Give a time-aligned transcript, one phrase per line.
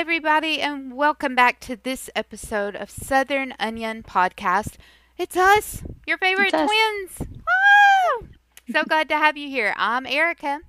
[0.00, 4.76] everybody, and welcome back to this episode of Southern Onion Podcast.
[5.18, 6.66] It's us, your favorite us.
[6.66, 7.30] twins.
[7.30, 8.28] Woo!
[8.72, 9.74] So glad to have you here.
[9.76, 10.60] I'm Erica.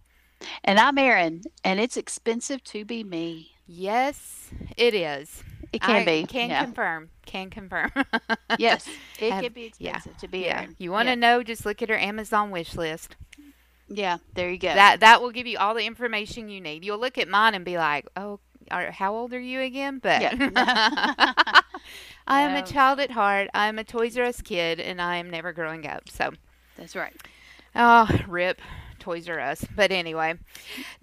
[0.66, 3.52] And I'm Erin, and it's expensive to be me.
[3.66, 5.42] Yes, it is.
[5.72, 6.26] It can I be.
[6.26, 6.66] Can yeah.
[6.66, 7.10] confirm.
[7.26, 7.90] Can confirm.
[8.60, 8.86] yes,
[9.18, 10.64] it can be yeah, expensive to be yeah.
[10.64, 10.76] Erin.
[10.78, 11.16] You want to yeah.
[11.16, 11.42] know?
[11.42, 13.16] Just look at her Amazon wish list.
[13.88, 14.74] Yeah, there you go.
[14.74, 16.84] That that will give you all the information you need.
[16.84, 20.22] You'll look at mine and be like, "Oh, are, how old are you again?" But
[20.22, 21.62] Yeah.
[22.28, 23.50] I am a um, child at heart.
[23.54, 26.10] I am a Toys R Us kid, and I am never growing up.
[26.10, 26.32] So,
[26.78, 27.16] That's right.
[27.76, 28.62] oh, rip
[29.00, 29.66] Toys R Us.
[29.76, 30.36] But anyway,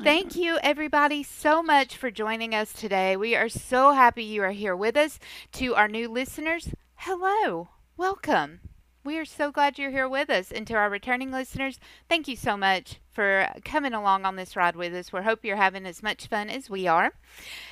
[0.03, 0.41] thank mm-hmm.
[0.41, 3.17] you everybody so much for joining us today.
[3.17, 5.19] We are so happy you are here with us.
[5.53, 8.61] To our new listeners, hello, welcome.
[9.09, 10.53] We are so glad you're here with us.
[10.53, 14.77] And to our returning listeners, thank you so much for coming along on this ride
[14.77, 15.15] with us.
[15.15, 17.15] We hope you're having as much fun as we are.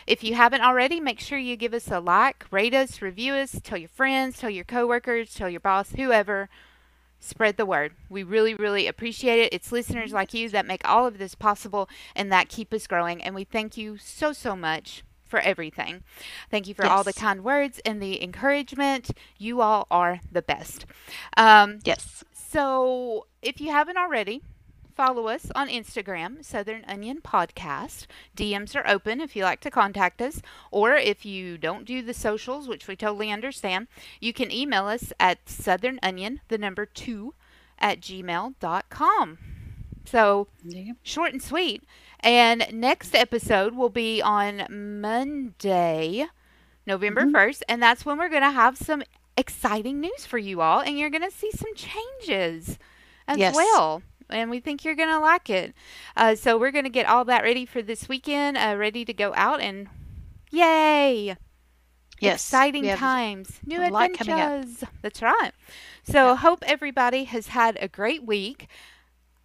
[0.06, 3.60] If you haven't already, make sure you give us a like, rate us, review us,
[3.62, 6.48] tell your friends, tell your coworkers, tell your boss, whoever.
[7.20, 7.92] Spread the word.
[8.08, 9.52] We really, really appreciate it.
[9.52, 13.22] It's listeners like you that make all of this possible and that keep us growing.
[13.22, 16.02] And we thank you so, so much for everything.
[16.50, 19.10] Thank you for all the kind words and the encouragement.
[19.38, 20.86] You all are the best.
[21.36, 22.24] Um, Yes.
[22.32, 24.42] so, if you haven't already,
[24.94, 28.06] follow us on Instagram, Southern Onion Podcast.
[28.36, 32.14] DMs are open if you like to contact us, or if you don't do the
[32.14, 33.88] socials, which we totally understand,
[34.20, 37.34] you can email us at southernonion, the number two,
[37.78, 39.38] at gmail.com.
[40.06, 40.92] So, Yeah.
[41.02, 41.82] short and sweet.
[42.20, 44.66] And next episode will be on
[45.00, 46.26] Monday,
[46.86, 47.32] November Mhm.
[47.32, 49.02] 1st, and that's when we're going to have some
[49.36, 52.78] exciting news for you all, and you're going to see some changes
[53.28, 53.54] as Yes.
[53.54, 54.02] well.
[54.28, 55.74] And we think you're going to like it.
[56.16, 59.12] Uh, so we're going to get all that ready for this weekend, uh, ready to
[59.12, 59.88] go out, and
[60.50, 61.36] yay!
[62.18, 62.46] Yes.
[62.46, 64.52] Exciting times, new a lot coming up.
[64.64, 64.84] adventures.
[65.02, 65.52] That's right.
[66.02, 66.36] So Yeah.
[66.36, 68.68] hope everybody has had a great week.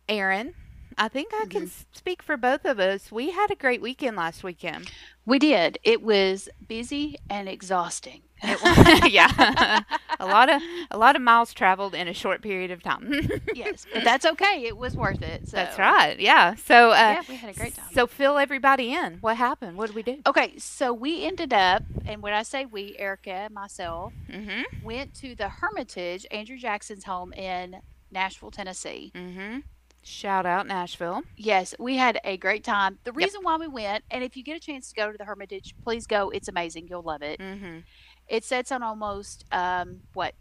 [0.10, 0.56] Erin,
[1.04, 1.68] I think I can Mhm.
[1.68, 3.12] s- speak for both of us.
[3.12, 4.92] We had a great weekend last weekend.
[5.26, 5.80] We did.
[5.84, 8.22] It was busy and exhausting.
[8.44, 9.82] It was, yeah,
[10.20, 13.30] a lot of a lot of miles traveled in a short period of time.
[13.56, 14.64] yes, but that's okay.
[14.66, 15.48] It was worth it.
[15.48, 15.58] So.
[15.58, 16.20] That's right.
[16.20, 16.54] Yeah.
[16.56, 17.86] So, uh, Yeah, we had a great time.
[17.94, 19.18] So fill everybody in.
[19.22, 19.78] What happened?
[19.78, 20.22] What did we do?
[20.28, 24.84] Okay, so we ended up, and when I say we, Erica myself, Mm-hmm.
[24.86, 27.82] went to the Hermitage, Andrew Jackson's home in
[28.12, 29.12] Nashville, Tennessee.
[29.16, 29.60] Mm-hmm.
[30.04, 31.22] Shout out Nashville.
[31.38, 32.98] Yes, we had a great time.
[33.04, 35.26] The reason why we went, and if you get a chance to go to the
[35.26, 36.30] Hermitage, please go.
[36.32, 36.88] It's amazing.
[36.90, 37.40] You'll love it.
[37.40, 37.80] Mm-hmm.
[38.28, 40.34] It sits on almost um what,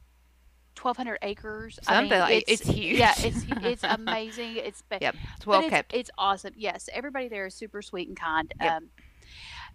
[0.75, 1.79] twelve hundred acres.
[1.83, 2.99] Something like- it's huge.
[2.99, 4.57] Yeah, it's it's amazing.
[4.57, 5.15] It's Yep.
[5.37, 5.93] It's well it's, kept.
[5.95, 6.55] It's awesome.
[6.57, 8.53] Yes, everybody there is super sweet and kind.
[8.63, 8.73] Yep.
[8.73, 8.89] Um,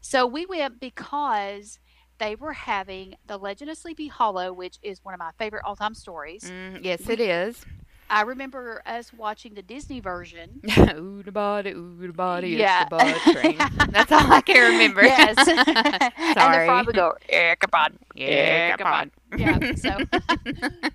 [0.01, 1.79] so we went because
[2.17, 5.75] they were having the Legend of Sleepy Hollow, which is one of my favorite all
[5.75, 6.43] time stories.
[6.49, 7.63] Mm, yes, we- it is.
[8.09, 10.61] I remember us watching the Disney version.
[10.77, 12.81] ooh the body, ooh the body, Yeah.
[12.83, 13.57] it's the bud train.
[13.91, 15.03] That's all I can remember.
[15.03, 15.35] Yes.
[15.47, 17.97] and the frog would go, Ichabod.
[18.15, 19.11] Yeah, come on.
[19.37, 19.97] Yeah, so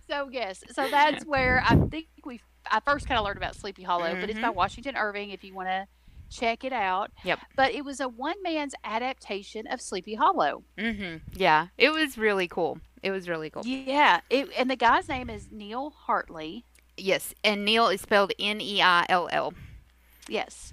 [0.09, 2.41] so yes, so that's where I think we
[2.71, 4.54] I first kind of learned about Sleepy Hollow, but it's by Mhm.
[4.54, 5.31] Washington Irving.
[5.31, 5.87] If you want to
[6.31, 7.10] check it out.
[7.25, 7.41] Yep.
[7.56, 10.62] But it was a one man's adaptation of Sleepy Hollow.
[10.78, 12.78] hmm Yeah, it was really cool.
[13.03, 13.65] It was really cool.
[13.66, 16.65] Yeah, it, and the guy's name is Neill Hartley.
[17.00, 19.55] Yes, and Neill is spelled N E I L L.
[20.28, 20.72] Yes.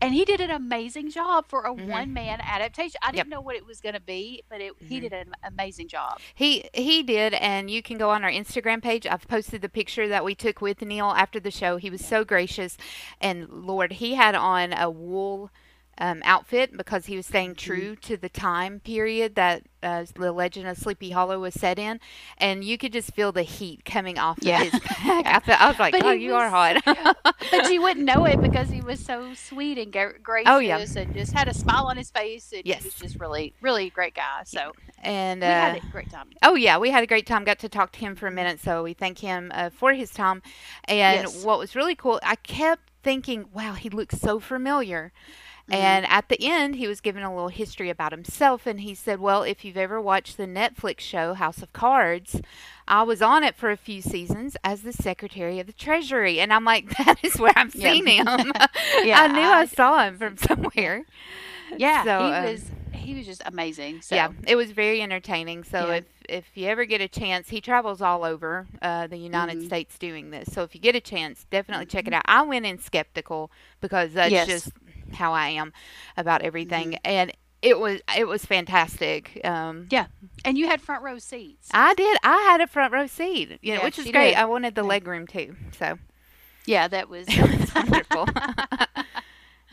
[0.00, 1.86] And he did an amazing job for a Mhm.
[1.86, 2.98] one man adaptation.
[3.04, 3.26] I didn't Yep.
[3.28, 5.02] know what it was going to be, but it, he Mhm.
[5.02, 6.18] did an amazing job.
[6.34, 9.06] He he did, and you can go on our Instagram page.
[9.06, 11.76] I've posted the picture that we took with Neill after the show.
[11.76, 12.76] He was so gracious,
[13.20, 15.52] and Lord, he had on a wool
[15.98, 20.66] um, outfit because he was staying true to the time period that uh, the Legend
[20.68, 22.00] of Sleepy Hollow was set in,
[22.38, 24.62] and you could just feel the heat coming off Yeah.
[24.62, 25.26] of his back.
[25.26, 28.24] I, felt, I was like, But "Oh, you are was- hot." But you wouldn't know
[28.24, 30.78] it because he was so sweet and gra- gracious Oh, yeah.
[30.96, 32.52] and just had a smile on his face.
[32.52, 32.82] And Yes.
[32.82, 34.42] he was just really, really great guy.
[34.44, 34.72] So
[35.02, 36.30] and we uh, had a great time.
[36.42, 37.44] Oh yeah, we had a great time.
[37.44, 40.10] Got to talk to him for a minute, so we thank him uh, for his
[40.10, 40.42] time.
[40.84, 41.44] And Yes.
[41.44, 45.12] what was really cool, I kept thinking, "Wow, he looks so familiar."
[45.70, 45.74] Mhm.
[45.76, 49.20] And at the end, he was giving a little history about himself, and he said,
[49.20, 52.40] "Well, if you've ever watched the Netflix show House of Cards,
[52.88, 56.52] I was on it for a few seasons as the Secretary of the Treasury." And
[56.52, 57.92] I'm like, "That is where I've Yeah.
[57.92, 58.26] seen him.
[59.04, 61.04] Yeah, I knew I, I- saw him from somewhere."
[61.78, 64.02] Yeah, So, he um, was he was just amazing.
[64.02, 65.64] So Yeah, it was very entertaining.
[65.64, 65.94] So Yeah.
[65.94, 69.66] if if you ever get a chance, he travels all over uh, the United Mhm.
[69.66, 70.52] States doing this.
[70.52, 72.22] So if you get a chance, definitely check it out.
[72.26, 73.50] I went in skeptical
[73.80, 74.46] because that's Yes.
[74.48, 74.70] just
[75.14, 75.72] how I am
[76.16, 76.96] about everything.
[77.04, 77.32] And
[77.62, 79.40] it was it was fantastic.
[79.44, 80.06] Um, Yeah.
[80.44, 81.68] And you had front row seats.
[81.72, 82.18] I did.
[82.22, 84.34] I had a front row seat, you know, Yeah, which is great.
[84.34, 84.38] did.
[84.38, 84.88] I wanted the Yeah.
[84.88, 85.98] leg room too, so
[86.66, 88.26] yeah, that was it was wonderful.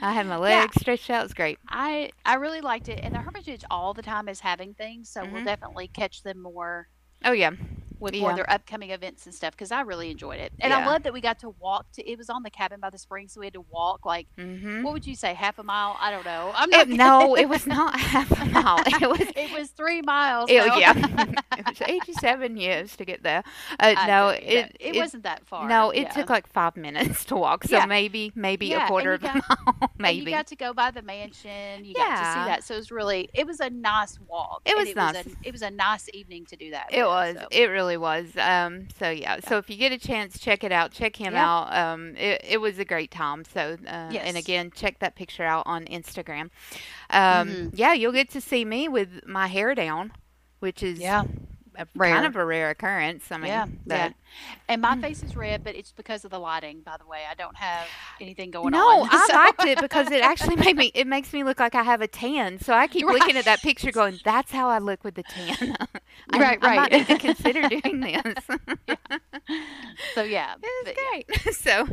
[0.02, 1.22] I had my legs stretched out.
[1.22, 1.60] It was great.
[1.70, 5.26] I I really liked it, and the Hermitage all the time is having things, so
[5.26, 5.46] we'll Mhm.
[5.46, 6.90] definitely catch them more
[7.24, 7.52] Oh yeah,
[8.00, 8.22] with Yeah.
[8.22, 11.04] more of their upcoming events and stuff because I really enjoyed it, and I love
[11.04, 12.10] that we got to walk to.
[12.10, 14.84] It was on the cabin by the spring, so we had to walk like hmm
[14.84, 15.98] what would you say, half a mile?
[16.00, 16.52] I don't know.
[16.56, 18.80] I'm not It, no, it was not half a mile.
[18.88, 19.20] It was.
[19.36, 20.50] it was three miles.
[20.50, 20.94] It, so- yeah,
[21.58, 23.44] it was eighty-seven years to get there.
[23.80, 25.68] Uh, no, know, you know, it, it, it wasn't that far.
[25.68, 26.10] No, it yeah.
[26.10, 27.86] took like five minutes to walk, so Yeah.
[27.86, 30.18] maybe maybe Yeah, a quarter of got- a mile, And maybe.
[30.32, 31.84] you got to go by the mansion.
[31.86, 32.64] You got to see that.
[32.64, 34.62] So it was really, it was a nice walk.
[34.66, 35.26] It was nice.
[35.26, 36.88] a, it was a nice evening to do that.
[36.92, 37.36] It was.
[37.36, 37.48] so.
[37.52, 38.36] It really was.
[38.38, 38.88] Um.
[39.00, 39.40] So yeah.
[39.42, 40.92] So if you get a chance, check it out.
[40.92, 41.48] Check him Yeah.
[41.50, 41.74] out.
[41.76, 42.16] Um.
[42.18, 43.44] It, it was a great time.
[43.46, 43.78] So.
[43.88, 44.24] Uh, Yes.
[44.28, 46.50] And again, check that picture out on Instagram.
[47.10, 47.48] Um.
[47.50, 47.72] Mhm.
[47.74, 50.12] Yeah, you'll get to see me with my hair down,
[50.60, 51.24] which is Yeah.
[51.80, 52.14] A, Rare.
[52.14, 53.32] kind of a rare occurrence.
[53.32, 53.48] I mean.
[53.48, 54.10] Yeah, yeah.
[54.68, 55.02] And my Mm.
[55.02, 56.82] face is red, but it's because of the lighting.
[56.82, 57.88] By the way, I don't have
[58.22, 59.10] anything going No, on.
[59.12, 60.92] I so- liked it because it actually made me.
[60.94, 62.60] It makes me look like I have a tan.
[62.60, 65.76] So I keep looking at that picture, going, "That's how I look with the tan."
[66.32, 66.92] I, Right, I might right.
[66.92, 68.24] need to consider doing this.
[70.14, 71.22] so yeah, It was but yeah.
[71.44, 71.56] great.
[71.56, 71.88] so,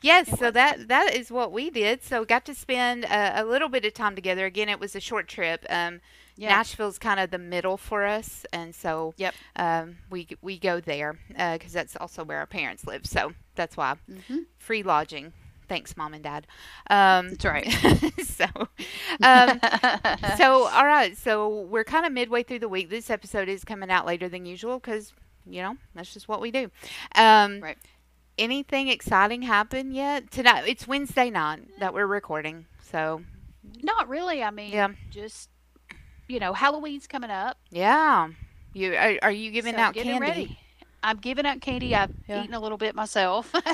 [0.00, 2.02] yes, so that that is what we did.
[2.02, 4.46] So, got to spend a, a little bit of time together.
[4.46, 5.66] Again, it was a short trip.
[5.68, 6.00] Um,
[6.48, 9.34] Nashville's kind of the middle for us, and so Yep.
[9.56, 13.06] um, we we go there because that's also where our parents live.
[13.06, 14.46] So that's why Mhm.
[14.58, 15.32] free lodging.
[15.68, 16.46] Thanks, mom and dad.
[16.90, 17.66] Um, That's right.
[18.24, 18.44] so,
[19.22, 19.58] um,
[20.36, 21.16] so all right.
[21.16, 22.90] So we're kind of midway through the week.
[22.90, 25.12] This episode is coming out later than usual because
[25.46, 26.70] you know that's just what we do.
[27.14, 27.78] Um, Right.
[28.38, 30.64] Anything exciting happen yet tonight?
[30.66, 32.66] It's Wednesday night that we're recording.
[32.90, 33.22] So
[33.82, 34.42] Not really.
[34.42, 34.88] I mean, Yeah.
[35.10, 35.48] just
[36.28, 37.58] you know, Halloween's coming up.
[37.70, 38.28] yeah,
[38.72, 40.18] you are, are you giving so out candy?
[40.20, 40.58] Ready.
[41.02, 41.94] I'm giving out candy.
[41.94, 42.42] I've Yeah.
[42.44, 43.52] eaten a little bit myself.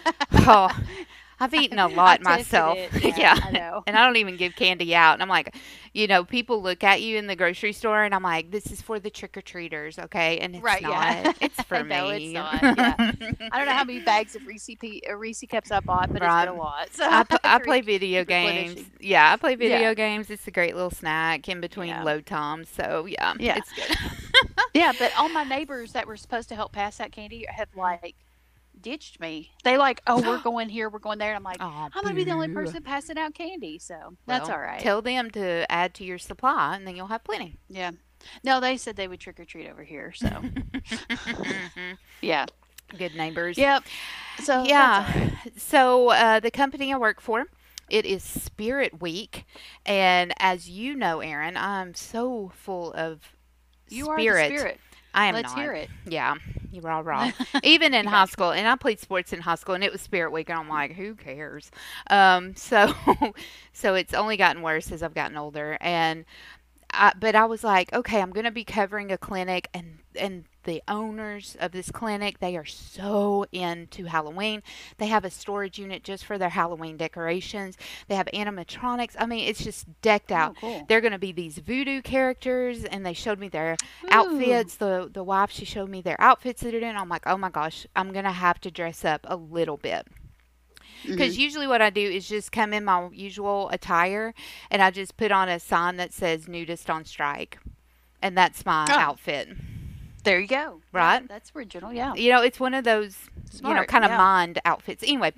[0.50, 0.68] Oh,
[1.40, 2.76] I've eaten a lot myself.
[2.78, 3.16] it.
[3.18, 3.82] Yeah, I know.
[3.86, 5.14] And I don't even give candy out.
[5.14, 5.54] And I'm like,
[5.94, 8.80] you know, people look at you in the grocery store and I'm like, this is
[8.82, 10.38] for the trick or treaters, okay?
[10.38, 10.92] And it's Right, not.
[10.92, 11.32] yeah.
[11.40, 11.88] It's for me.
[11.88, 12.94] No, it's not, yeah.
[13.50, 16.22] I don't know how many bags of Reese, P- uh, Reese cups I bought, but
[16.22, 16.42] Right.
[16.42, 16.88] it's been a lot.
[16.92, 18.80] So I, p- I play video games.
[19.00, 19.94] Yeah, I play video Yeah.
[19.94, 20.30] games.
[20.30, 22.02] It's a great little snack in between Yeah.
[22.04, 22.68] load times.
[22.68, 23.56] So yeah, Yeah.
[23.58, 23.96] it's good.
[24.74, 28.14] Yeah, but all my neighbors that were supposed to help pass that candy have like
[28.82, 29.50] ditched me.
[29.64, 32.14] They like, oh, we're going here, we're going there, and I'm like, Aw, I'm gonna
[32.14, 32.54] be the only boo.
[32.54, 34.80] person passing out candy, so that's Well, all right.
[34.80, 37.58] Tell them to add to your supply, and then you'll have plenty.
[37.68, 37.92] yeah.
[38.42, 40.28] No, they said they would trick or treat over here, so
[42.20, 42.46] yeah.
[42.96, 43.58] Good neighbors.
[43.58, 43.84] Yep.
[44.42, 45.04] So yeah.
[45.06, 45.60] that's all right.
[45.60, 47.44] So uh, the company I work for,
[47.90, 49.44] it is Spirit Week,
[49.86, 53.20] and as you know, Erin, I'm so full of
[53.88, 54.46] You spirit.
[54.46, 54.80] are the spirit.
[55.14, 55.58] I am Let's not.
[55.58, 55.88] hear it.
[56.06, 56.34] Yeah,
[56.70, 57.32] you were all wrong.
[57.62, 58.08] Even in Yeah.
[58.08, 60.58] high school, and I played sports in high school, and it was Spirit Week, and
[60.58, 61.70] I'm like, who cares?
[62.10, 62.92] Um, so,
[63.72, 66.24] so it's only gotten worse as I've gotten older, and
[66.92, 70.82] I, but I was like, okay, I'm gonna be covering a clinic, and and the
[70.86, 74.62] owners of this clinic, they are so into Halloween.
[74.98, 77.78] They have a storage unit just for their Halloween decorations.
[78.06, 79.16] They have animatronics.
[79.18, 80.56] I mean, it's just decked out.
[80.58, 80.84] Oh, cool.
[80.86, 84.08] They're going to be these voodoo characters, and they showed me their Ooh.
[84.10, 84.76] outfits.
[84.76, 86.96] The the wife she showed me their outfits that are in.
[86.96, 90.06] I'm like, oh my gosh, I'm gonna have to dress up a little bit
[91.02, 91.38] because Mhm.
[91.38, 94.34] usually what I do is just come in my usual attire,
[94.70, 97.58] and I just put on a sign that says nudist on strike,
[98.20, 98.98] and that's my Oh.
[98.98, 99.48] outfit.
[100.28, 100.80] There you go.
[100.92, 101.26] Right?
[101.26, 101.92] that's original.
[101.92, 102.14] Yeah.
[102.14, 103.16] You know, it's one of those
[103.54, 104.18] you know kind of yeah.
[104.18, 105.02] mind outfits.
[105.02, 105.32] Anyway,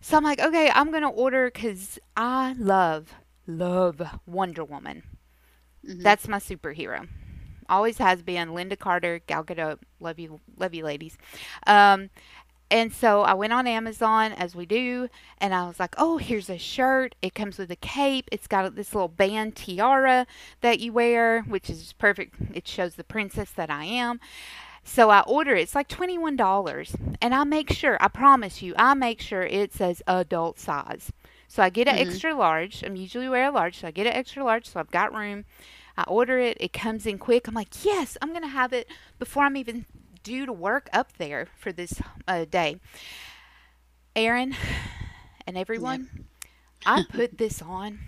[0.00, 3.12] so I'm like, okay, I'm gonna order because I love
[3.46, 5.02] love Wonder Woman.
[5.86, 6.02] Mhm.
[6.02, 7.08] That's my superhero.
[7.68, 8.50] Always has been.
[8.50, 9.78] Lynda Carter, Gal Gadot.
[10.00, 11.18] Love you, love you, ladies.
[11.66, 12.08] Um,
[12.72, 16.50] and so I went on Amazon as we do, and I was like, "Oh, here's
[16.50, 17.14] a shirt.
[17.22, 18.28] It comes with a cape.
[18.32, 20.26] It's got this little band tiara
[20.62, 22.34] that you wear, which is perfect.
[22.54, 24.18] It shows the princess that I am."
[24.84, 25.60] So I order it.
[25.62, 27.96] It's like twenty-one dollars, and I make sure.
[28.00, 31.12] I promise you, I make sure it says adult size.
[31.46, 32.06] So I get an Mhm.
[32.06, 32.82] extra large.
[32.82, 35.44] I'm usually wear a large, so I get an extra large, so I've got room.
[35.96, 36.56] I order it.
[36.58, 37.46] It comes in quick.
[37.46, 38.88] I'm like, yes, I'm gonna have it
[39.18, 39.84] before I'm even
[40.22, 42.76] due to work up there for this uh, day.
[44.14, 44.54] Erin
[45.46, 46.26] and everyone,
[46.84, 48.00] I put this on.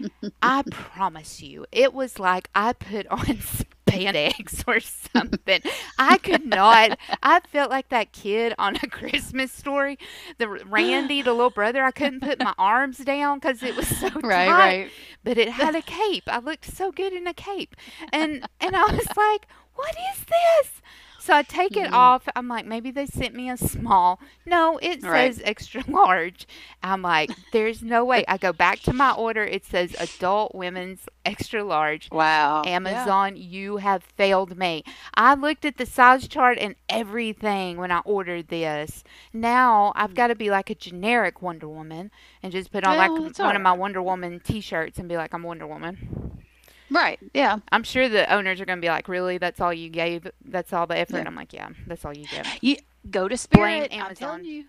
[0.42, 3.38] I promise you, it was like I put on
[3.98, 5.60] spandex or something.
[5.98, 6.98] I could not.
[7.22, 9.98] I felt like that kid on a Christmas story,
[10.38, 11.84] the Randy, the little brother.
[11.84, 14.50] I couldn't put my arms down because it was so Right, tight.
[14.50, 14.90] right.
[15.22, 16.24] But it had a cape.
[16.26, 17.74] I looked so good in a cape,
[18.12, 20.80] and and I was like, "What is this?"
[21.18, 21.94] So I take it Mhm.
[21.94, 22.28] off.
[22.36, 24.20] I'm like, maybe they sent me a small.
[24.44, 25.34] No, it Right.
[25.34, 26.46] says extra large.
[26.82, 28.26] I'm like, there's no way.
[28.28, 29.42] I go back to my order.
[29.42, 32.10] It says adult women's extra large.
[32.10, 32.60] Wow.
[32.66, 32.72] Yeah.
[32.72, 34.82] Amazon, you have failed me.
[35.14, 39.04] I looked at the size chart and everything when I ordered this.
[39.32, 40.16] Now I've hmm.
[40.16, 42.10] got to be like a generic Wonder Woman
[42.42, 42.96] and just put on.
[42.96, 43.72] Well, like one all of my.
[43.72, 46.42] Wonder Woman t-shirts and be like, I'm Wonder Woman.
[46.90, 47.18] Right.
[47.34, 47.58] Yeah.
[47.70, 49.36] I'm sure the owners are going to be like, really?
[49.38, 50.26] That's all you gave?
[50.44, 51.18] That's all the effort?
[51.18, 51.24] Yeah.
[51.26, 52.46] I'm like, yeah, that's all you get.
[52.62, 52.76] You
[53.10, 53.92] go to Blame Spirit.
[53.92, 54.64] I'm telling you.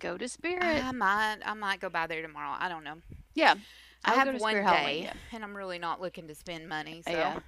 [0.00, 0.62] Go to Spirit.
[0.62, 2.56] I might, I might go by there tomorrow.
[2.58, 2.96] I don't know.
[3.34, 3.54] yeah.
[4.04, 5.12] I I'll have one Spirit Halloween, day, yeah.
[5.32, 7.02] and I'm really not looking to spend money.
[7.06, 7.38] So Yeah.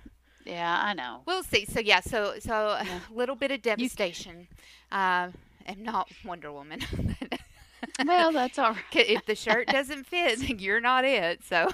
[0.44, 1.22] Yeah, I know.
[1.26, 1.64] we'll see.
[1.64, 3.00] So yeah, so so a Yeah.
[3.14, 4.48] little bit of devastation.
[4.92, 5.28] Uh,
[5.68, 6.80] I'm not Wonder Woman.
[8.04, 8.82] Well, that's all right.
[8.94, 11.44] if the shirt doesn't fit, you're not it.
[11.44, 11.68] So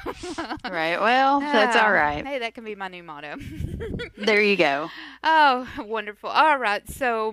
[0.65, 1.01] Right.
[1.01, 2.23] Well, that's all right.
[2.27, 2.29] Ah.
[2.29, 3.37] Hey, that can be my new motto.
[4.19, 4.91] There you go.
[5.23, 6.29] Oh, wonderful.
[6.29, 6.87] All right.
[6.91, 7.33] So,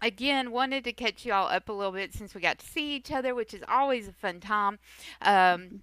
[0.00, 2.94] again, wanted to catch you all up a little bit since we got to see
[2.94, 4.78] each other, which is always a fun time.
[5.20, 5.82] Um,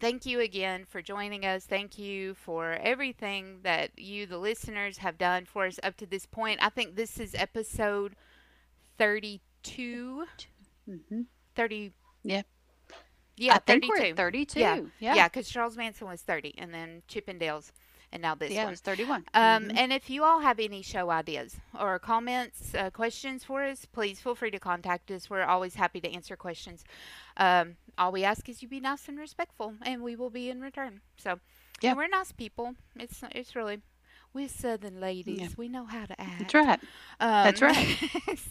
[0.00, 1.64] thank you again for joining us.
[1.64, 6.26] Thank you for everything that you, the listeners, have done for us up to this
[6.26, 6.58] point.
[6.62, 8.16] I think this is episode
[8.98, 10.24] 32.
[10.86, 11.22] hmm
[11.54, 11.92] 30.
[12.22, 12.42] Yeah.
[13.36, 13.88] Yeah, I think 32.
[13.88, 14.60] we're at 32.
[14.60, 14.80] Yeah.
[14.98, 15.14] Yeah.
[15.14, 17.72] Yeah, because Charles Manson was 30, and then Chippendales,
[18.12, 18.72] and now this Yeah, it one.
[18.72, 19.24] was 31.
[19.34, 19.76] Um, Mhm.
[19.76, 24.20] And if you all have any show ideas or comments, uh, questions for us, please
[24.20, 25.30] feel free to contact us.
[25.30, 26.84] We're always happy to answer questions.
[27.36, 30.60] Um, all we ask is you be nice and respectful, and we will be in
[30.60, 31.00] return.
[31.16, 31.40] So,
[31.80, 31.94] Yeah.
[31.94, 32.74] we're nice people.
[32.96, 33.80] It's it's really
[34.32, 35.56] we're Southern ladies.
[35.56, 36.38] We know how to act.
[36.38, 36.80] That's right.
[37.20, 37.98] Um, That's right.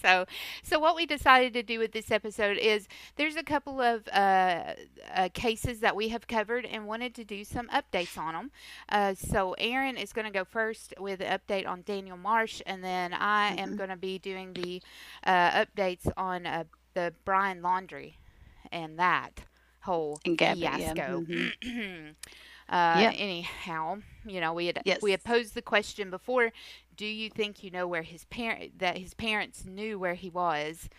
[0.02, 0.26] so,
[0.64, 4.74] so what we decided to do with this episode is there's a couple of uh,
[5.14, 8.52] uh, cases that we have covered and wanted to do some updates on them.
[8.90, 12.84] Uh, so, Erin is going to go first with an update on Daniel Marsh, and
[12.84, 13.78] then I am Mhm.
[13.78, 14.82] going to be doing the
[15.26, 18.16] uh, updates on uh, the Brian Laundrie
[18.72, 19.42] and that
[19.82, 20.94] whole And Gabby, yeah.
[20.94, 21.26] fiasco.
[21.28, 21.54] Mhm.
[22.70, 23.12] uh, Yeah.
[23.16, 25.02] Anyhow, you know, we had Yes.
[25.02, 26.52] we had posed the question before.
[26.96, 30.90] Do you think you know where his parent that his parents knew where he was?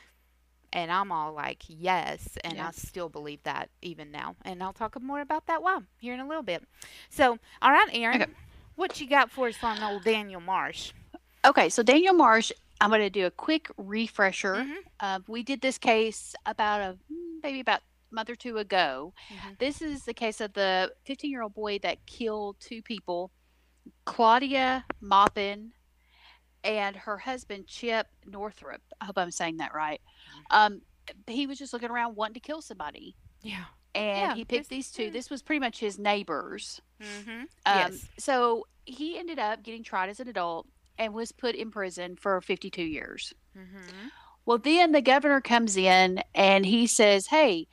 [0.72, 2.60] And I'm all like, yes, and.
[2.60, 4.36] I still believe that even now.
[4.44, 6.62] And I'll talk more about that why here in a little bit.
[7.08, 8.32] So, all right, Erin, Okay.
[8.76, 10.92] what you got for us on old Daniel Marsh?
[11.44, 14.54] Okay, so Daniel Marsh, I'm going to do a quick refresher.
[14.54, 14.76] Mhm.
[15.00, 16.96] Uh, we did this case about a
[17.42, 17.80] maybe about
[18.12, 19.12] month or two ago.
[19.30, 19.58] Mhm.
[19.58, 23.30] This is the case of the 15 year old boy that killed two people,
[24.04, 25.72] Claudia Maupin
[26.64, 28.82] and her husband Chip Northrup.
[29.00, 30.00] I hope I'm saying that right.
[30.50, 30.82] Um,
[31.26, 33.64] he was just looking around wanting to kill somebody, Yeah.
[33.94, 35.10] and Yeah, he picked these two.
[35.10, 36.80] This was pretty much his neighbors.
[37.00, 37.30] Mm-hmm.
[37.30, 38.06] Um, yes.
[38.18, 40.66] So he ended up getting tried as an adult
[40.98, 43.32] and was put in prison for 52 years.
[43.56, 44.08] Mm-hmm.
[44.44, 47.68] Well, then the governor comes in and he says, Hey,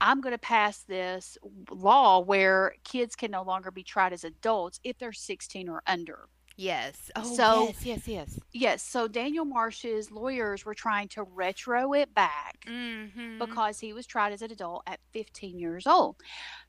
[0.00, 1.38] I'm going to pass this
[1.70, 6.28] law where kids can no longer be tried as adults if they're 16 or under.
[6.58, 7.10] Yes.
[7.14, 8.40] Oh, So- yes, yes, yes.
[8.52, 13.38] Yes, so Daniel Marsh's lawyers were trying to retro it back Mm-hmm.
[13.38, 16.16] because he was tried as an adult at 15 years old.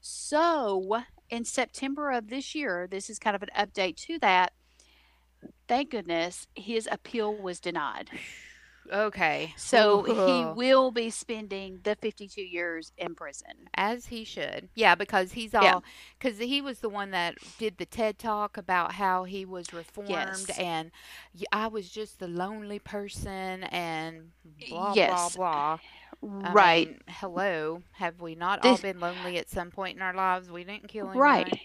[0.02, 4.52] So, in September of this year, this is kind of an update to that.
[5.68, 8.10] Thank goodness his appeal was denied.
[8.92, 9.54] Okay.
[9.58, 13.70] So he will be spending the 52 years in prison.
[13.76, 14.70] As he should.
[14.76, 15.80] Yeah, because he's all Yeah.
[16.20, 20.10] because he was the one that did the TED talk about how he was reformed
[20.10, 20.50] Yes.
[20.58, 20.92] and
[21.52, 24.32] I was just the lonely person and
[24.70, 25.36] blah Yes.
[25.36, 25.78] blah
[26.24, 26.44] blah.
[26.48, 26.88] I right.
[26.88, 30.50] mean, hello, have we not all been lonely at some point in our lives?
[30.50, 31.18] We didn't kill him.
[31.18, 31.60] Right.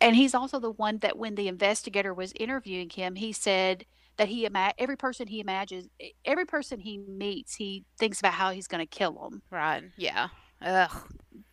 [0.00, 3.84] And he's also the one that when the investigator was interviewing him, he said
[4.20, 5.88] that he ima- every person he imagines
[6.26, 9.40] every person he meets, he thinks about how he's going to kill them.
[9.50, 9.82] Right.
[9.96, 10.28] Yeah.
[10.60, 10.90] Ugh.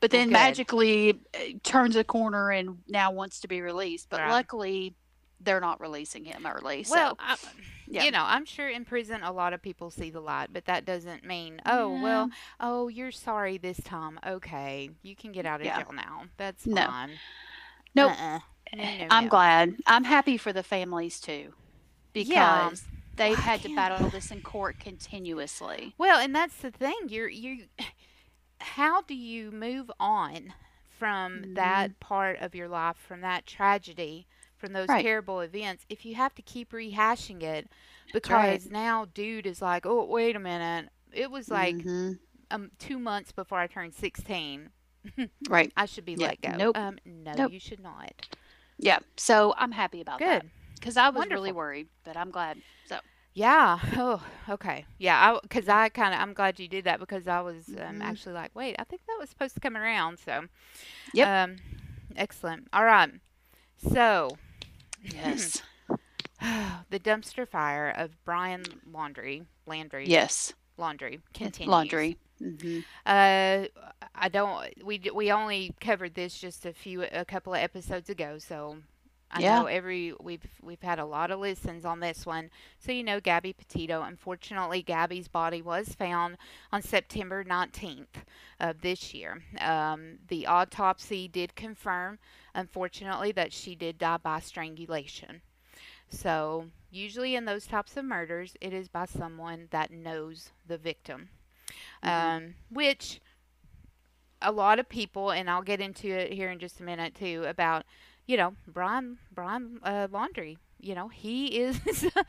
[0.02, 0.34] But then good.
[0.34, 4.10] magically uh, turns a corner and now wants to be released.
[4.10, 4.32] But Right.
[4.32, 4.96] luckily
[5.40, 6.84] they're not releasing him early.
[6.84, 7.38] So Well, I,
[7.88, 8.04] yeah.
[8.04, 10.84] you know, I'm sure in prison a lot of people see the light, but that
[10.84, 14.20] doesn't mean, oh, well, oh, you're sorry this time.
[14.28, 15.84] Okay, you can get out of Yeah.
[15.84, 16.24] jail now.
[16.36, 16.86] That's No.
[16.86, 17.12] fine.
[17.96, 18.12] Nope.
[18.12, 18.40] Uh-uh.
[18.76, 19.30] No, no, I'm no.
[19.30, 19.76] glad.
[19.86, 21.54] I'm happy for the families too.
[22.14, 22.72] Because Yeah.
[23.16, 25.94] they've I had to can't- battle this in court continuously.
[25.98, 26.96] Well, and that's the thing.
[27.08, 27.66] You're you.
[28.60, 30.54] How do you move on
[30.98, 31.54] from Mm-hmm.
[31.56, 34.26] that part of your life, from that tragedy,
[34.58, 35.04] from those Right.
[35.04, 37.70] terrible events if you have to keep rehashing it
[38.14, 38.54] That's right.
[38.60, 40.90] because now dude is like, "Oh, wait a minute.
[41.14, 42.14] It was like hmm
[42.50, 44.70] um 2 months before I turned 16.
[45.50, 45.72] Right.
[45.78, 46.28] I should be Yeah.
[46.30, 46.78] let go." Nope.
[46.78, 47.52] Um no, Nope.
[47.52, 48.36] you should not.
[48.80, 49.00] Yeah.
[49.18, 50.52] So I'm happy about that Good.
[50.80, 52.62] Because I was really worried, but I'm glad.
[52.86, 53.00] So.
[53.34, 53.80] Yeah.
[53.96, 54.86] Oh, okay.
[54.98, 58.02] Yeah, I cuz I kind of I'm glad you did that because I was um,
[58.02, 60.46] hmm actually like, "Wait, I think that was supposed to come around." So,
[61.14, 61.30] Yep.
[61.30, 61.58] um
[62.16, 62.68] excellent.
[62.74, 63.12] All right.
[63.78, 64.38] So,
[65.04, 65.64] Yes.
[66.42, 70.54] the dumpster fire of Brian Laundrie, Landry, Yes.
[70.80, 71.92] Laundrie continues.
[71.92, 72.18] Laundrie.
[72.40, 73.66] hmm Uh,
[74.16, 74.84] I don't.
[74.84, 78.78] We we only covered this just a few, a couple of episodes ago, so
[79.32, 79.42] I Yeah.
[79.42, 82.50] know every we've we've had a lot of listens on this one.
[82.80, 84.02] So you know Gabby Petito.
[84.02, 86.38] Unfortunately, Gabby's body was found
[86.72, 88.24] on September 19th
[88.60, 89.44] of this year.
[89.60, 92.20] Um, the autopsy did confirm,
[92.56, 95.42] unfortunately, that she did die by strangulation.
[96.10, 101.30] So usually in those types of murders, it is by someone that knows the victim
[102.04, 103.20] hmm um, which
[104.42, 107.44] a lot of people, and I'll get into it here in just a minute too,
[107.48, 107.86] about
[108.28, 110.58] you know Brian Brian uh, Laundrie.
[110.80, 111.80] You know he is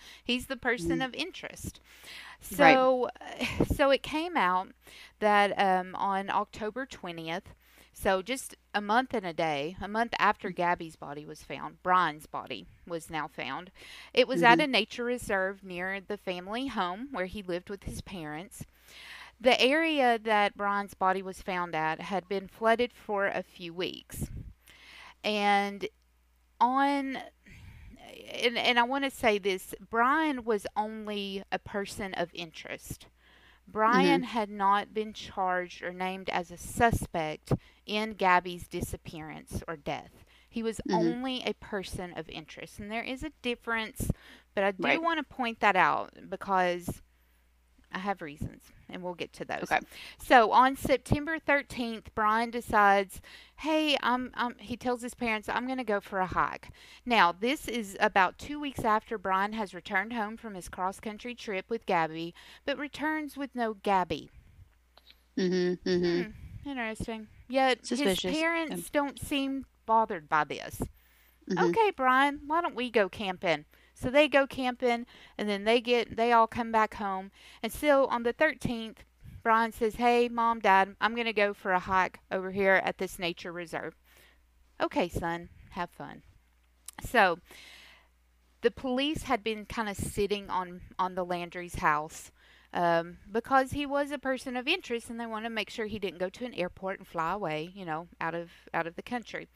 [0.25, 1.81] he's the person hmm of interest.
[2.51, 2.81] Right.
[2.81, 3.09] So
[3.77, 4.69] so it came out
[5.21, 7.55] that um, on October twentieth.
[7.95, 12.27] So just a month and a day, a month after Gabby's body was found, Brian's
[12.27, 13.71] body was now found.
[14.15, 17.85] It was at hmm a nature reserve near the family home where he lived with
[17.85, 18.65] his parents.
[19.41, 24.31] The area that Brian's body was found at had been flooded for a few weeks.
[25.25, 25.89] And
[26.61, 27.19] on
[28.43, 33.07] and, and I want to say this Brian was only a person of interest.
[33.67, 37.53] Brian had not been charged or named as a suspect
[37.87, 40.25] in Gabby's disappearance or death.
[40.49, 42.79] He was hmm only a person of interest.
[42.79, 44.11] And there is a difference,
[44.55, 45.03] but I do Right.
[45.03, 47.03] want to point that out because
[47.93, 49.63] I have reasons, and we'll get to those.
[49.63, 49.79] Okay.
[50.23, 53.21] So on September 13th, Brian decides,
[53.57, 56.69] "Hey, I'm, I'm," he tells his parents, "I'm going to go for a hike."
[57.07, 61.67] Now, this is about two weeks after Brian has returned home from his cross-country trip
[61.71, 62.35] with Gabby,
[62.67, 64.31] but returns with no Gabby.
[65.37, 65.91] Mm-hmm.
[65.91, 67.29] hmm Hmm, interesting.
[67.49, 68.35] Yet his Suspicious.
[68.35, 68.41] Yeah.
[68.43, 70.83] parents don't seem bothered by this.
[71.49, 73.65] hmm Okay, Brian, why don't we go camping?
[74.01, 75.07] So they go camping
[75.37, 77.31] and then they get they all come back home.
[77.63, 78.99] And so on the 13th,
[79.43, 82.99] Brian says, "Hey, mom, dad, I'm going to go for a hike over here at
[82.99, 83.97] this nature reserve."
[84.81, 86.23] Okay, son, have fun.
[87.05, 87.39] So,
[88.61, 92.31] the police had been kind of sitting on on the Landry's house
[92.73, 95.99] um, because he was a person of interest, and they wanted to make sure he
[95.99, 99.03] didn't go to an airport and fly away, you know, out of out of the
[99.03, 99.49] country.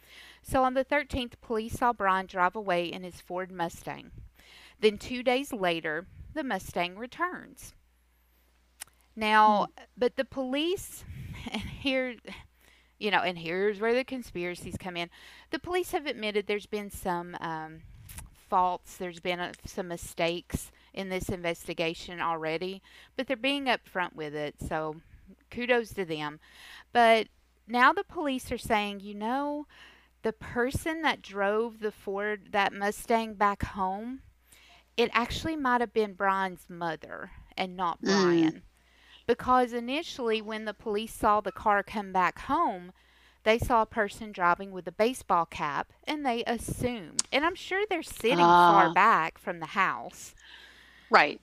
[0.43, 4.11] So on the 13th, police saw Brian drive away in his Ford Mustang.
[4.83, 7.73] Then two days later, the Mustang returns.
[9.15, 9.21] Hmm.
[9.21, 9.67] Now,
[9.97, 11.05] but the police,
[11.51, 12.17] and here,
[12.99, 15.09] you know, and here's where the conspiracies come in.
[15.51, 17.83] The police have admitted there's been some um,
[18.51, 22.83] faults, there's been uh some mistakes in this investigation already,
[23.17, 24.57] but they're being upfront with it.
[24.69, 24.97] So
[25.51, 26.41] kudos to them.
[26.93, 27.29] But
[27.67, 29.67] now the police are saying, you know,
[30.23, 34.21] the person that drove the Ford, that Mustang back home,
[34.97, 38.05] it actually might have been Brian's mother and not Mm.
[38.05, 38.63] Brian.
[39.27, 42.93] Because initially, when the police saw the car come back home,
[43.45, 47.27] they saw a person driving with a baseball cap and they assumed.
[47.33, 48.91] And I'm sure they're sitting far Ah.
[48.91, 50.35] back from the house.
[51.11, 51.41] Right.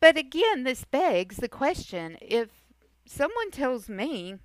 [0.00, 2.48] But again, this begs the question if
[3.06, 4.36] someone tells me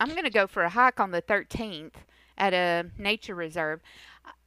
[0.00, 2.04] I'm going to go for a hike on the 13th
[2.36, 3.80] at a nature reserve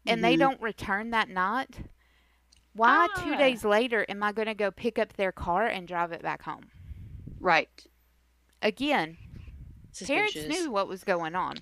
[0.08, 1.80] and they hmm don't return that night,
[2.73, 3.38] why two Ah.
[3.38, 6.43] days later am I going to go pick up their car and drive it back
[6.43, 6.71] home?
[7.39, 7.86] Right.
[8.62, 9.17] Again,
[10.07, 11.57] parents knew what was going on.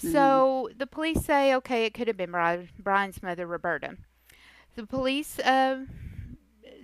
[0.00, 2.32] hmm So the police say, okay, it could have been
[2.78, 3.96] Brian's mother, Roberta.
[4.74, 5.84] The police uh,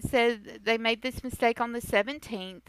[0.01, 2.63] said they made this mistake on the 17th.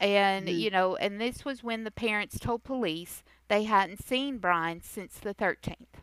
[0.00, 4.38] And, hmm you know, and this was when the parents told police they hadn't seen
[4.38, 6.02] Brian since the 13th.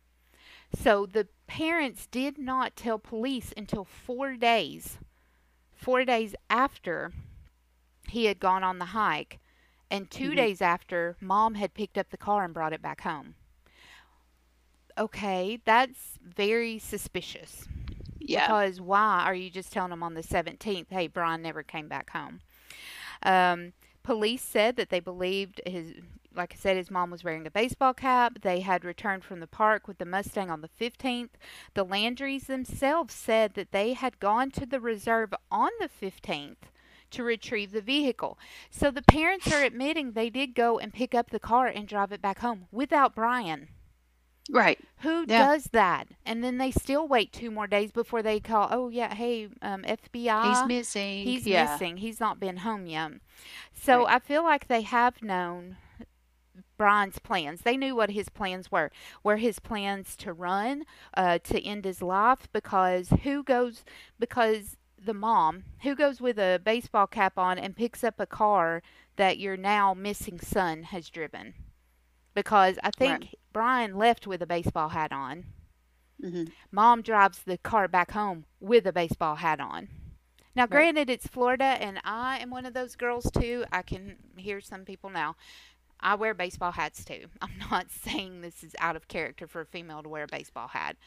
[0.75, 4.99] So the parents did not tell police until four days,
[5.73, 7.11] four days after
[8.09, 9.39] he had gone on the hike,
[9.89, 13.01] and two hmm days after mom had picked up the car and brought it back
[13.01, 13.35] home.
[14.97, 17.67] Okay, that's very suspicious
[18.19, 18.53] Yeah.
[18.55, 22.11] because why are you just telling them on the 17th, hey, Brian never came back
[22.11, 22.41] home?
[23.23, 25.93] Um, police said that they believed his
[26.35, 28.39] like I said, his mom was wearing a baseball cap.
[28.41, 31.29] They had returned from the park with the Mustang on the 15th.
[31.73, 36.57] The Landrys themselves said that they had gone to the reserve on the 15th
[37.11, 38.37] to retrieve the vehicle.
[38.71, 42.11] So the parents are admitting they did go and pick up the car and drive
[42.11, 43.67] it back home without Brian.
[44.49, 44.77] Right.
[44.99, 45.45] Who Yeah.
[45.47, 46.07] does that?
[46.25, 49.83] And then they still wait two more days before they call, oh, yeah, hey, um,
[49.83, 50.49] FBI.
[50.49, 51.23] He's missing.
[51.23, 51.71] He's yeah.
[51.71, 51.97] missing.
[51.97, 53.11] He's not been home yet.
[53.73, 54.15] So Right.
[54.15, 55.77] I feel like they have known
[56.77, 57.61] Brian's plans.
[57.61, 58.91] They knew what his plans were.
[59.23, 62.47] Were his plans to run, uh, to end his life?
[62.51, 63.83] Because who goes?
[64.19, 68.81] Because the mom, who goes with a baseball cap on and picks up a car
[69.17, 71.53] that your now missing son has driven?
[72.33, 73.37] Because I think Right.
[73.51, 75.45] Brian left with a baseball hat on.
[76.21, 79.89] hmm Mom drives the car back home with a baseball hat on.
[80.55, 80.87] Now, Right.
[80.87, 83.65] granted, it's Florida, and I am one of those girls too.
[83.71, 85.35] I can hear some people now.
[86.03, 87.25] I wear baseball hats too.
[87.41, 90.67] I'm not saying this is out of character for a female to wear a baseball
[90.67, 90.97] hat,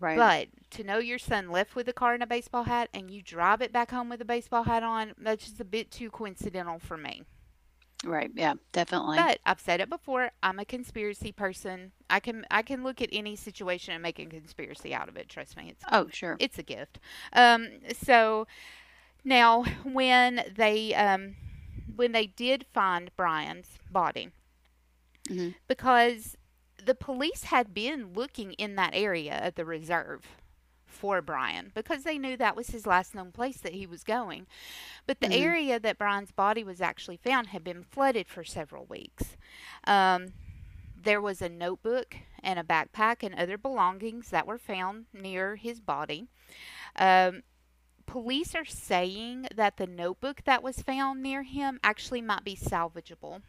[0.00, 0.16] Right.
[0.16, 3.22] but to know your son left with a car and a baseball hat and you
[3.22, 6.80] drive it back home with a baseball hat on, that's just a bit too coincidental
[6.80, 7.22] for me.
[8.04, 8.30] right.
[8.34, 8.54] Yeah.
[8.72, 9.16] Definitely.
[9.18, 11.92] But I've said it before, I'm a conspiracy person.
[12.10, 15.28] I can I can look at any situation and make a conspiracy out of it.
[15.28, 16.36] Trust me, it's oh, sure.
[16.40, 16.98] it's a gift.
[17.32, 17.68] Um,
[18.02, 18.46] so
[19.24, 21.36] now when they um,
[21.96, 24.30] when they did find Brian's body,
[25.28, 26.36] hmm because
[26.84, 30.22] the police had been looking in that area of the reserve
[30.86, 34.46] for Brian because they knew that was his last known place that he was going.
[35.06, 35.32] But the Mhm.
[35.32, 39.36] area that Brian's body was actually found had been flooded for several weeks.
[39.86, 40.28] Um,
[40.96, 45.80] there was a notebook and a backpack and other belongings that were found near his
[45.80, 46.26] body.
[46.96, 47.42] Um,
[48.06, 53.42] police are saying that the notebook that was found near him actually might be salvageable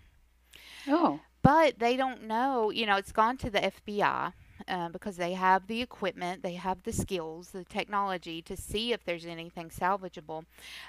[0.88, 1.20] Oh.
[1.42, 2.70] but they don't know.
[2.72, 4.34] You know, it's gone to the FBI
[4.68, 9.04] uh, because they have the equipment, they have the skills, the technology to see if
[9.04, 10.46] there's anything salvageable,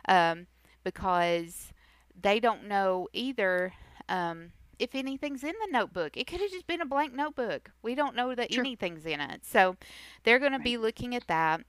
[0.09, 0.47] um,
[0.85, 1.73] because
[2.21, 3.73] they don't know either.
[4.09, 7.71] Um, if anything's in the notebook, it could have just been a blank notebook.
[7.83, 8.63] We don't know that Sure.
[8.63, 9.45] anything's in it.
[9.45, 9.77] So
[10.23, 11.63] they're going to be looking at that.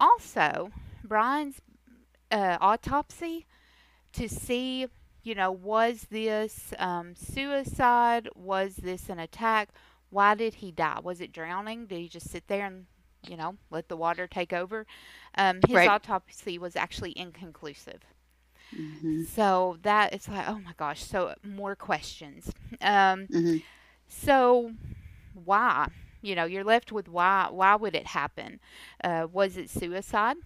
[0.00, 0.70] Also,
[1.08, 1.60] Brian's
[2.30, 3.46] uh, autopsy
[4.12, 4.86] to see
[5.22, 8.28] you know, was this um, suicide?
[8.34, 9.70] Was this an attack?
[10.10, 10.98] Why did he die?
[11.02, 11.86] Was it drowning?
[11.86, 12.86] Did he just sit there and,
[13.26, 14.86] you know, let the water take over?
[15.36, 15.86] Um, his Right.
[15.86, 18.02] autopsy was actually inconclusive.
[18.72, 22.50] hmm So that it's like, oh my gosh, so more questions.
[22.80, 23.58] Um, hmm
[24.06, 24.72] so
[25.34, 25.88] why?
[26.22, 27.48] You know, you're left with why.
[27.50, 28.60] Why would it happen?
[29.02, 30.36] Uh, was it suicide?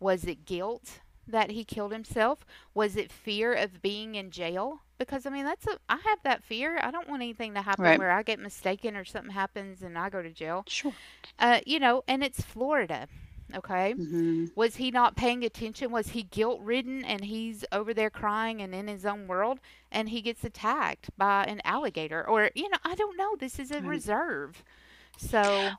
[0.00, 2.44] Was it guilt that he killed himself?
[2.74, 4.80] Was it fear of being in jail?
[4.98, 6.78] Because I mean, that's a I have that fear.
[6.82, 7.98] I don't want anything to happen Right.
[7.98, 10.66] where I get mistaken or something happens and I go to jail.
[10.66, 10.94] Sure.
[11.38, 13.08] Uh, you know, and it's Florida.
[13.54, 13.96] Okay.
[13.96, 15.90] hmm Was he not paying attention?
[15.92, 19.60] Was he guilt ridden and he's over there crying and in his own world
[19.92, 22.26] and he gets attacked by an alligator?
[22.28, 23.36] Or, you know, I don't know.
[23.36, 24.02] This is a Right.
[24.02, 24.64] reserve.
[25.16, 25.78] So,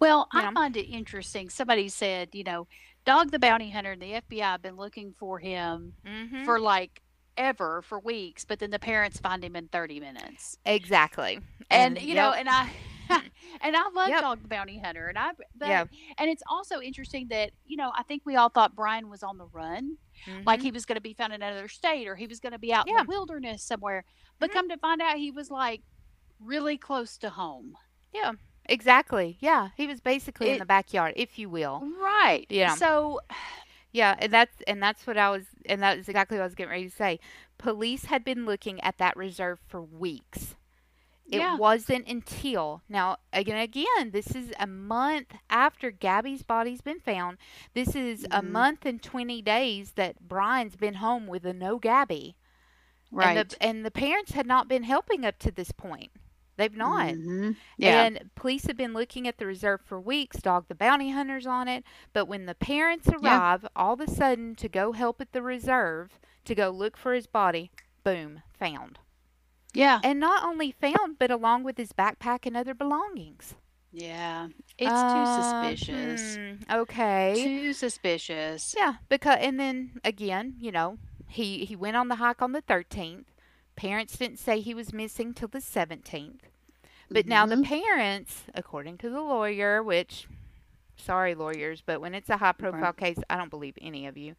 [0.00, 0.52] Well, I Yeah.
[0.52, 1.48] find it interesting.
[1.48, 2.66] Somebody said, you know,
[3.04, 7.02] Dog the Bounty Hunter and the FBI have been looking for him mhm, for like
[7.36, 10.58] ever, for weeks, but then the parents find him in 30 minutes.
[10.64, 11.40] exactly.
[11.70, 12.70] And, you know, and I.
[13.60, 14.16] and I love Yep.
[14.16, 15.86] Dog the Bounty Hunter, and I, but, Yeah.
[16.16, 19.36] and it's also interesting that you know I think we all thought Brian was on
[19.38, 19.98] the run,
[20.46, 22.52] like mhm, he was going to be found in another state or he was going
[22.52, 24.04] to be out in the wilderness somewhere.
[24.38, 24.52] But Mhm.
[24.52, 25.82] come to find out, he was like
[26.38, 27.74] really close to home.
[28.66, 29.36] Exactly.
[29.40, 29.68] Yeah.
[29.76, 31.82] He was basically in the backyard, if you will.
[32.00, 32.46] Right.
[32.48, 32.74] Yeah.
[32.74, 33.20] So,
[33.92, 36.54] Yeah, and that's and that's what I was and that is exactly what I was
[36.54, 37.20] getting ready to say.
[37.58, 40.56] Police had been looking at that reserve for weeks.
[41.30, 41.56] It yeah.
[41.56, 47.36] wasn't until now again again this is a month after Gabby's body's been found.
[47.74, 48.50] This is a Mhm.
[48.50, 52.34] month and 20 days that Brian's been home with a no Gabby.
[53.10, 53.36] Right.
[53.36, 56.10] And the and the parents had not been helping up to this point.
[56.62, 57.14] They've not.
[57.14, 57.56] Mhm.
[57.76, 58.02] Yeah.
[58.04, 61.68] And police have been looking at the reserve for weeks, dog the bounty hunters on
[61.68, 61.84] it.
[62.12, 66.18] But when the parents arrive, all of a sudden to go help at the reserve,
[66.44, 67.70] to go look for his body,
[68.04, 68.98] boom, found.
[69.74, 70.00] yeah.
[70.04, 73.54] And not only found, but along with his backpack and other belongings.
[73.90, 74.48] Yeah.
[74.78, 75.42] It's Uh, too
[75.76, 76.36] suspicious.
[76.36, 77.34] hmm, okay.
[77.36, 78.74] Too suspicious.
[78.76, 80.98] Yeah, because and then again, you know,
[81.28, 83.26] he he went on the hike on the 13th.
[83.76, 86.40] Parents didn't say he was missing till the 17th.
[87.12, 87.64] But now the Mhm.
[87.64, 90.26] parents, according to the lawyer, which
[90.96, 94.36] sorry lawyers, but when it's a high profile case, I don't believe any of you.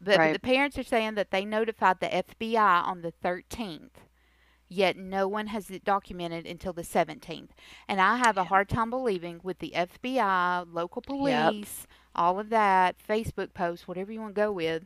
[0.00, 0.32] But Right.
[0.32, 4.00] the parents are saying that they notified the FBI on the 13th
[4.68, 7.50] yet no one has it documented until the 17th.
[7.86, 11.06] And I have a hard time believing with the FBI, local Yep.
[11.52, 14.84] police, all of that, Facebook posts, whatever you want to go with,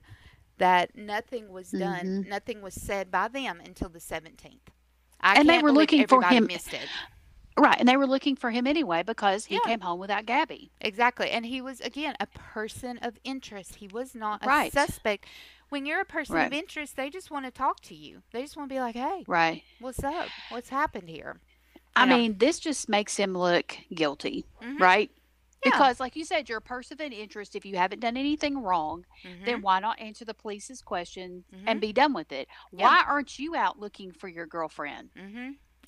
[0.59, 2.29] that nothing was done, Mhm.
[2.29, 4.71] nothing was said by them until the 17th.
[5.19, 6.87] I And they were looking for him- missed it.
[7.61, 9.61] Right, and they were looking for him anyway because he Yeah.
[9.67, 10.71] came home without Gabby.
[10.81, 11.31] Exactly.
[11.31, 13.77] And he was, again, a person of interest.
[13.77, 14.73] He was not a Right.
[14.73, 15.27] suspect.
[15.69, 18.23] When you're a person of interest, they just want to talk to you.
[18.33, 19.63] They just want to be like, hey, Right.
[19.79, 20.29] what's up?
[20.49, 21.41] What's happened here?
[21.95, 22.17] I Yeah.
[22.17, 24.81] mean, this just makes him look guilty, Mhm.
[24.81, 25.11] right?
[25.65, 25.73] Yeah.
[25.73, 27.55] Because, like you said, you're a person of interest.
[27.55, 29.45] If you haven't done anything wrong, Mhm.
[29.45, 31.65] then why not answer the police's question Mhm.
[31.67, 32.49] and be done with it?
[32.73, 32.85] Yeah.
[32.87, 35.11] Why aren't you out looking for your girlfriend?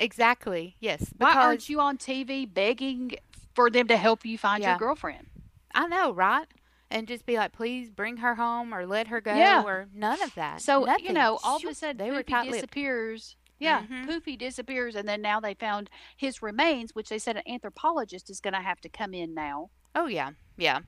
[0.03, 0.07] Mm-hmm.
[0.07, 0.77] Exactly.
[0.81, 1.12] Yes.
[1.17, 3.12] Why aren't you on TV begging
[3.55, 4.71] for them to help you find Yeah.
[4.71, 5.29] your girlfriend?
[5.75, 6.47] I know, right?
[6.91, 9.62] And just be like, please bring her home or let her go Yeah.
[9.62, 10.61] or none of that.
[10.61, 11.07] So Nothing.
[11.07, 13.37] you know, all of a sudden, they were Poofy disappears.
[13.59, 14.07] Yeah, Mhm.
[14.07, 18.41] Poofy disappears, and then now they found his remains, which they said an anthropologist is
[18.41, 20.81] going to have to come in now Oh yeah, yeah,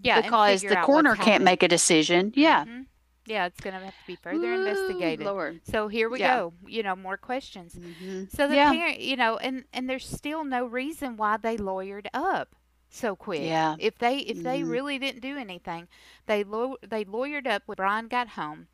[0.00, 0.22] yeah.
[0.22, 2.32] because the coroner can't make a decision.
[2.34, 2.86] Yeah, Mhm.
[3.26, 5.34] Yeah, it's gonna have to be further Ooh, investigated.
[5.34, 5.60] Lord.
[5.62, 6.20] So here we Yeah.
[6.20, 6.54] go.
[6.66, 7.78] You know, more questions.
[7.78, 8.28] Mhm.
[8.28, 8.58] So the Yeah.
[8.58, 12.54] parent, you know, and and there's still no reason why they lawyered up
[12.88, 13.54] so quick.
[13.54, 13.76] Yeah.
[13.76, 14.64] If they if they Mhm.
[14.64, 15.88] really didn't do anything,
[16.26, 18.68] they law they lawyered up when Brian got home,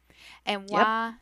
[0.45, 0.89] and Yep.
[0.89, 1.15] why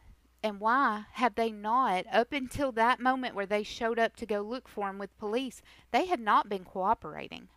[0.42, 4.40] and why have they not up until that moment where they showed up to go
[4.40, 5.62] look for him with police?
[5.90, 7.48] They had not been cooperating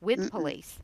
[0.00, 0.28] with Mm-mm.
[0.28, 0.80] police.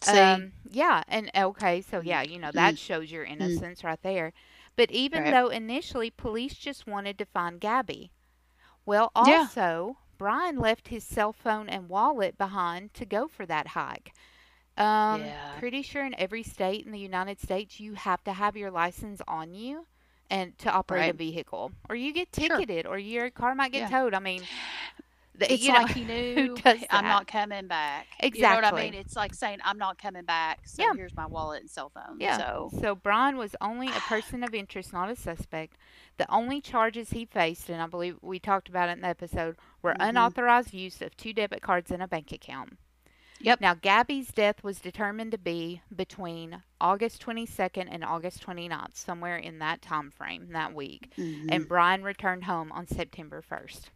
[0.00, 4.32] See, Um, yeah, and okay, so yeah, you know that shows your innocence right there.
[4.76, 5.30] But even Right.
[5.30, 8.10] though initially police just wanted to find Gabby,
[8.84, 9.48] well, Yeah.
[9.54, 14.12] also Brian left his cell phone and wallet behind to go for that hike.
[14.76, 15.52] Um, Yeah.
[15.52, 19.20] pretty sure in every state in the United States you have to have your license
[19.26, 19.86] on you
[20.30, 22.62] and to operate a vehicle, or you get Sure.
[22.62, 23.86] ticketed, or your car might get Yeah.
[23.86, 24.14] towed.
[24.14, 24.48] I mean,
[25.38, 26.56] the, it's you know, like he knew
[26.90, 28.06] I'm not coming back.
[28.20, 28.40] Exactly.
[28.40, 28.94] You know what I mean?
[28.94, 30.60] It's like saying I'm not coming back.
[30.64, 30.92] So Yeah.
[30.94, 32.18] here's my wallet and cell phone.
[32.20, 32.38] Yeah.
[32.38, 35.76] So So Brian was only a person of interest, not a suspect.
[36.18, 39.56] The only charges he faced, and I believe we talked about it in the episode,
[39.82, 40.08] were Mhm.
[40.08, 42.78] unauthorized use of two debit cards and a bank account.
[43.38, 43.60] Yep.
[43.60, 49.58] Now, Gabby's death was determined to be between August 22nd and August 29th, somewhere in
[49.58, 51.12] that time frame, that week.
[51.18, 51.48] mhm.
[51.50, 53.90] And Brian returned home on September 1st.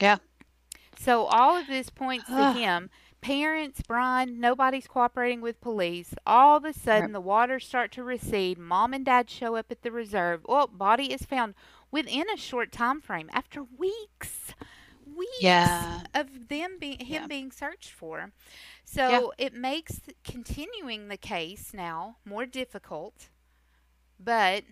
[0.00, 0.18] Yeah.
[0.98, 2.90] So all of this points to him.
[3.20, 6.12] Parents, Brian, nobody's cooperating with police.
[6.26, 7.12] All of a sudden, Right.
[7.12, 8.58] the waters start to recede.
[8.58, 10.42] Mom and dad show up at the reserve.
[10.44, 11.54] Well, body is found
[11.92, 14.54] within a short time frame after weeks,
[15.06, 16.02] weeks Yeah.
[16.14, 17.26] of them being him Yeah.
[17.28, 18.32] being searched for.
[18.84, 23.28] So it makes continuing the case now more difficult.
[24.18, 24.64] But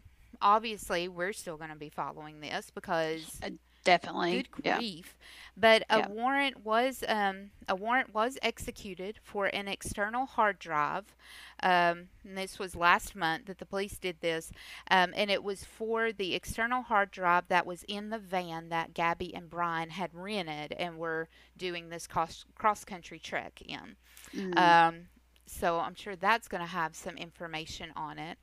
[0.43, 3.41] obviously, we're still going to be following this because
[3.85, 4.43] definitely.
[4.43, 4.77] good Yeah.
[4.77, 5.17] grief.
[5.57, 6.09] But a Yeah.
[6.09, 11.15] warrant was um, a warrant was executed for an external hard drive.
[11.63, 14.51] Um, and this was last month that the police did this,
[14.91, 18.95] um, and it was for the external hard drive that was in the van that
[18.95, 23.97] Gabby and Brian had rented and were doing this cross cross country trek in.
[24.35, 24.57] Mm.
[24.59, 25.09] Um,
[25.47, 28.39] so I'm sure that's going to have some information on it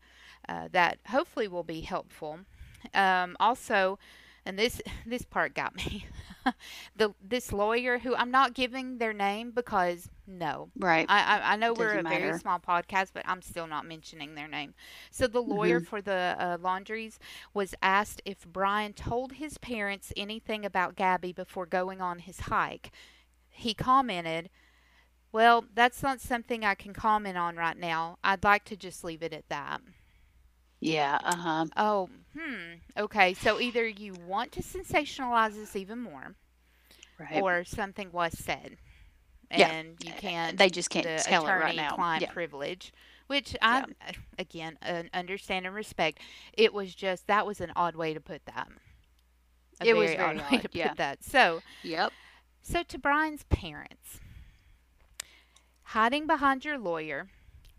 [0.47, 2.39] uh, that hopefully will be helpful.
[2.93, 3.97] Um, also,
[4.47, 6.05] and this this part got me.
[6.95, 11.05] the this lawyer who I'm not giving their name because no, right.
[11.07, 14.33] I I, I know we're a Doesn't very small podcast, but I'm still not mentioning
[14.33, 14.73] their name.
[15.12, 17.19] So the lawyer for the uh, Laundries
[17.53, 22.91] was asked if Brian told his parents anything about Gabby before going on his hike.
[23.49, 24.49] He commented,
[25.31, 28.17] "Well, that's not something I can comment on right now.
[28.23, 29.81] I'd like to just leave it at that."
[30.79, 31.17] Yeah.
[31.23, 31.65] Uh huh.
[31.75, 32.75] Oh, hmm.
[32.97, 36.35] Okay, so either you want to sensationalize this even more,
[37.19, 37.41] Right.
[37.41, 38.77] or something was said,
[39.51, 39.69] Yeah.
[39.69, 41.95] and you can't they just can't the tell it right now.
[41.95, 42.31] client Yeah.
[42.31, 42.93] privilege,
[43.27, 44.77] which I uh, again
[45.13, 46.19] understand and respect.
[46.53, 48.67] It was just that was an odd way to put that.
[49.81, 51.23] A It was very very odd way odd, to put that.
[51.23, 52.13] So, Yep.
[52.61, 54.19] so to Brian's parents,
[55.83, 57.27] hiding behind your lawyer,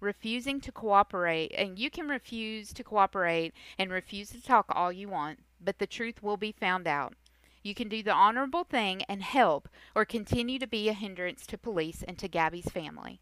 [0.00, 5.08] refusing to cooperate, and you can refuse to cooperate and refuse to talk all you
[5.08, 7.14] want, but the truth will be found out.
[7.62, 11.58] You can do the honorable thing and help, or continue to be a hindrance to
[11.58, 13.20] police and to Gabby's family.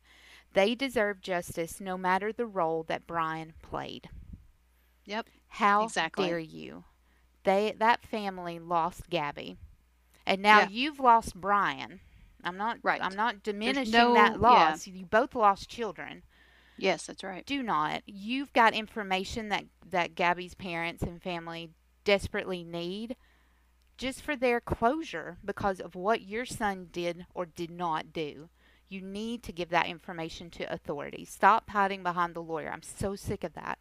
[0.52, 4.08] They deserve justice no matter the role that Brian played.
[5.04, 5.26] Yep.
[5.48, 6.26] How Exactly.
[6.26, 6.84] dare you?
[7.44, 9.56] They that family lost Gabby.
[10.26, 10.68] And now Yeah.
[10.68, 12.00] you've lost Brian.
[12.42, 13.00] I'm not Right.
[13.02, 14.38] I'm not diminishing no- that yeah.
[14.38, 14.86] loss.
[14.86, 16.22] You both lost children.
[16.78, 17.44] Yes, that's right.
[17.46, 18.02] Do not.
[18.06, 21.70] You've got information that that Gabby's parents and family
[22.04, 23.16] desperately need.
[23.98, 28.48] just for their closure because of what your son did or did not do.
[28.88, 31.30] You need to give that information to authorities.
[31.30, 32.70] Stop hiding behind the lawyer.
[32.70, 33.78] I'm so sick of that.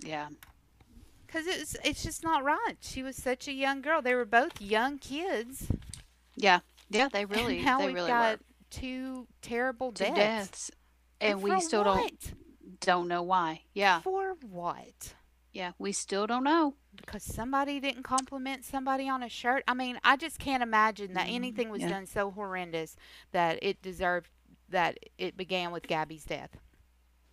[0.00, 0.28] Yeah.
[1.26, 2.76] Because it's, it's just not right.
[2.80, 4.02] She was such a young girl.
[4.02, 5.70] They were both young kids.
[6.36, 6.60] Yeah.
[6.90, 8.44] Yeah, they really, and now they we've really got were.
[8.70, 10.16] two terrible Two deaths.
[10.16, 10.70] deaths.
[11.20, 12.12] And we still don't
[12.80, 13.62] don't know why.
[13.74, 14.00] Yeah.
[14.02, 15.14] For what?
[15.52, 15.72] Yeah.
[15.78, 16.74] We still don't know.
[16.94, 19.64] Because somebody didn't compliment somebody on a shirt.
[19.66, 21.88] I mean, I just can't imagine that Mm, anything was yeah.
[21.88, 22.96] done so horrendous
[23.32, 24.28] that it deserved
[24.68, 26.50] that it began with Gabby's death.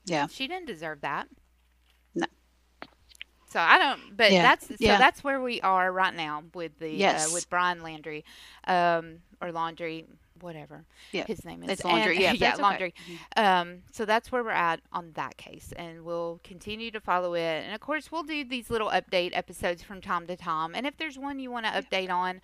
[0.06, 0.28] Yeah.
[0.28, 1.28] She didn't deserve that.
[2.16, 2.26] No.
[3.50, 4.16] So I don't.
[4.16, 4.98] But Yeah, that's so yeah.
[4.98, 7.30] that's where we are right now with the Yes.
[7.30, 8.24] uh, with Brian Landry,
[8.66, 10.06] um, or Laundrie,
[10.42, 10.86] whatever.
[11.12, 12.12] Yeah, His name is It's Laundrie.
[12.12, 12.92] And- yeah, yeah, that's okay.
[12.92, 12.94] Laundrie.
[13.38, 13.42] Mhm.
[13.44, 17.64] Um, so that's where we're at on that case, and we'll continue to follow it.
[17.66, 20.76] And of course, we'll do these little update episodes from time to time.
[20.76, 22.42] And if there's one you want to update on,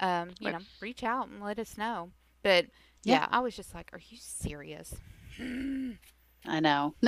[0.00, 0.58] um, you Right.
[0.58, 2.10] know, reach out and let us know.
[2.42, 2.66] But
[3.02, 3.28] yeah, Yeah.
[3.30, 4.94] I was just like, "Are you serious?"
[5.40, 6.94] I know.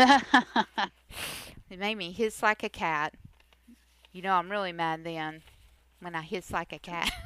[1.68, 3.14] It made me hiss like a cat.
[4.12, 5.42] You know, I'm really mad then
[6.00, 7.10] when I hiss like a cat.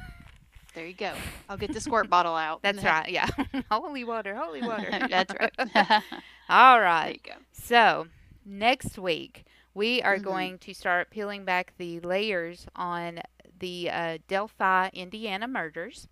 [0.73, 1.13] there you go.
[1.49, 2.61] I'll get the squirt bottle out.
[2.61, 3.09] That's right.
[3.09, 3.27] Yeah,
[3.71, 4.89] holy water, holy water.
[5.09, 5.53] That's right.
[6.49, 7.33] All there you go.
[7.51, 8.07] So,
[8.45, 10.23] next week, we are Mhm.
[10.23, 13.19] going to start peeling back the layers on
[13.59, 16.07] the uh, Delphi, Indiana murders.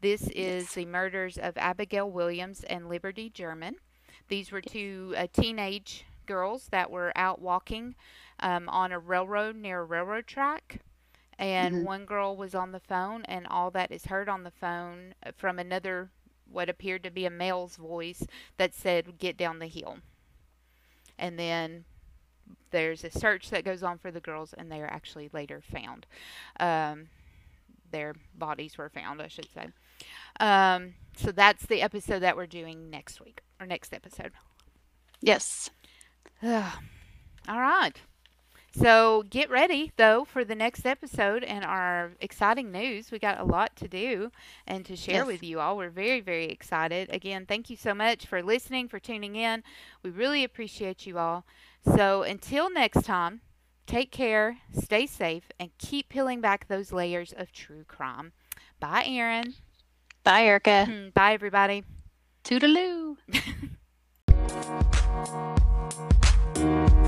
[0.00, 0.74] This is Yes.
[0.74, 3.76] the murders of Abigail Williams and Liberty German.
[4.28, 7.94] These were two uh, teenage girls that were out walking
[8.40, 10.80] um, on a railroad near a railroad track.
[11.38, 11.84] And Mhm.
[11.84, 15.32] one girl was on the phone, and all that is heard on the phone uh,
[15.36, 16.10] from another,
[16.50, 19.98] what appeared to be a male's voice, that said, Get down the hill.
[21.18, 21.84] And then
[22.70, 26.06] there's a search that goes on for the girls and they are actually later found.
[26.60, 27.08] Um,
[27.90, 29.68] their bodies were found i should say.
[30.40, 34.32] Um, so that's the episode that we're doing next week or next episode.
[35.20, 35.70] Yes.
[36.42, 36.70] all
[37.48, 38.00] right
[38.78, 43.10] so get ready though for the next episode and our exciting news.
[43.10, 44.30] We got a lot to do
[44.66, 45.26] and to share Yes.
[45.26, 45.76] with you all.
[45.76, 47.08] We're very very excited.
[47.12, 49.62] Again thank you so much for listening for tuning in.
[50.02, 51.44] We really appreciate you all.
[51.96, 53.40] So until next time
[53.86, 58.32] take care stay safe and keep peeling back those layers of true crime.
[58.80, 59.54] Bye Erin
[60.24, 60.86] Bye, Erica.
[60.86, 61.84] Hmm, bye everybody.
[62.42, 63.16] Toodaloo.